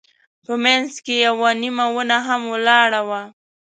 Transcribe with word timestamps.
په 0.45 0.53
منځ 0.63 0.91
کې 1.05 1.15
یوه 1.27 1.49
نیمه 1.61 1.85
ونه 1.95 2.17
هم 2.27 2.41
ولاړه 2.53 3.01
وه. 3.07 3.21